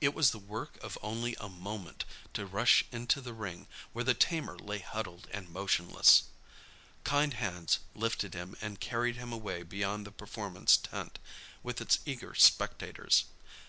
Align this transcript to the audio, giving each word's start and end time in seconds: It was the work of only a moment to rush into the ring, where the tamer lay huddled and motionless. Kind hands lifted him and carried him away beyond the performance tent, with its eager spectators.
It 0.00 0.12
was 0.12 0.32
the 0.32 0.40
work 0.40 0.76
of 0.82 0.98
only 1.02 1.36
a 1.38 1.48
moment 1.48 2.04
to 2.34 2.44
rush 2.44 2.84
into 2.90 3.20
the 3.20 3.32
ring, 3.32 3.68
where 3.92 4.02
the 4.02 4.12
tamer 4.12 4.58
lay 4.58 4.80
huddled 4.80 5.28
and 5.30 5.48
motionless. 5.48 6.24
Kind 7.04 7.34
hands 7.34 7.78
lifted 7.94 8.34
him 8.34 8.56
and 8.60 8.80
carried 8.80 9.14
him 9.14 9.32
away 9.32 9.62
beyond 9.62 10.04
the 10.04 10.10
performance 10.10 10.76
tent, 10.76 11.20
with 11.62 11.80
its 11.80 12.00
eager 12.04 12.34
spectators. 12.34 13.26